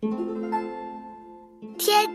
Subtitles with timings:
[0.00, 0.10] 天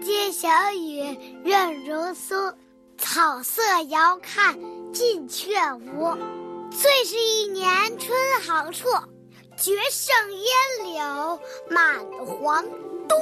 [0.02, 1.02] 街小雨
[1.44, 2.52] 润如酥，
[2.98, 4.58] 草色遥看
[4.92, 6.18] 近却无。
[6.72, 7.70] 最是一年
[8.00, 8.88] 春好处，
[9.56, 10.48] 绝胜烟
[10.94, 12.66] 柳满皇
[13.08, 13.16] 都。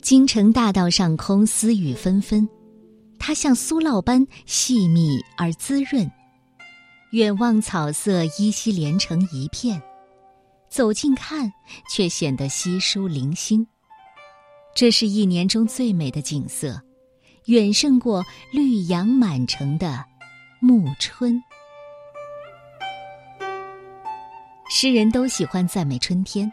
[0.00, 2.48] 京城大道上空，丝雨纷纷，
[3.18, 6.10] 它像酥酪般细密而滋润。
[7.12, 9.80] 远望草色依稀连成一片，
[10.68, 11.50] 走近看
[11.88, 13.66] 却显得稀疏零星。
[14.74, 16.80] 这是一年中最美的景色，
[17.46, 20.04] 远胜过绿杨满城的
[20.60, 21.40] 暮春。
[24.68, 26.52] 诗人都喜欢赞美春天，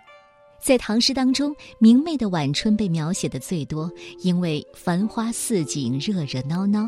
[0.61, 6.87] 在唐诗当中，明媚的晚春被描写的最多，因为繁花似锦，热热闹闹。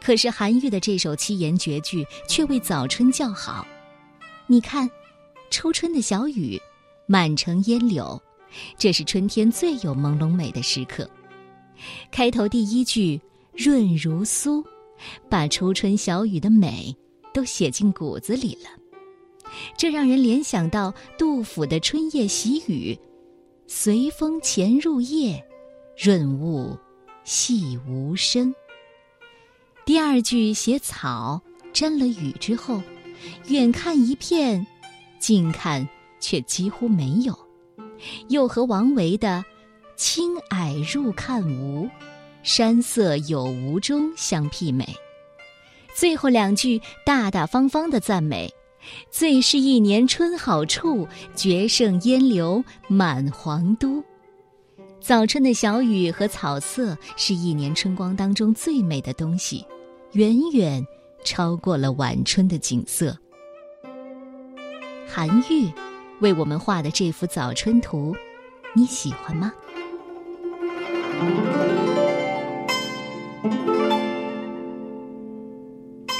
[0.00, 3.66] 可是韩愈的这首七言绝句却为早春叫好。
[4.46, 4.90] 你看，
[5.50, 6.60] 初春的小雨，
[7.06, 8.20] 满城烟柳，
[8.76, 11.08] 这是春天最有朦胧美的时刻。
[12.10, 13.20] 开头第一句
[13.56, 14.64] “润如酥”，
[15.28, 16.94] 把初春小雨的美
[17.32, 18.70] 都写进骨子里了。
[19.76, 22.94] 这让人联想到杜甫的《春夜喜雨》
[23.66, 25.44] ：“随风潜入夜，
[25.96, 26.78] 润物
[27.24, 28.54] 细无声。”
[29.84, 32.80] 第二句写草沾了雨之后，
[33.48, 34.64] 远看一片，
[35.18, 35.86] 近看
[36.20, 37.36] 却几乎没有，
[38.28, 39.44] 又和王维的
[39.96, 41.88] “青霭入看无，
[42.44, 44.88] 山色有无中”相媲美。
[45.92, 48.48] 最后两句大大方方的赞美
[49.10, 54.02] ：“最是一年春好处，绝胜烟柳满皇都。”
[55.02, 59.66] 早春的小雨和草色是一年春光当中最美的东西，
[60.12, 60.86] 远远
[61.24, 63.18] 超过了晚春的景色。
[65.08, 65.68] 韩愈
[66.20, 68.14] 为我们画的这幅早春图，
[68.74, 69.52] 你喜欢吗？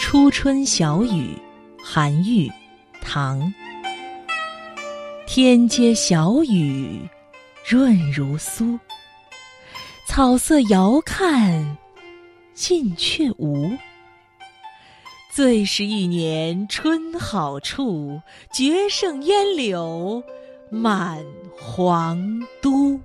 [0.00, 1.38] 初春小雨，
[1.80, 2.50] 韩愈，
[3.00, 3.40] 唐。
[5.24, 7.00] 天街小雨。
[7.64, 8.78] 润如酥，
[10.06, 11.78] 草色遥看
[12.54, 13.70] 近却无。
[15.34, 18.20] 最是一年春好处，
[18.52, 20.22] 绝胜烟柳
[20.70, 21.24] 满
[21.58, 23.00] 皇都。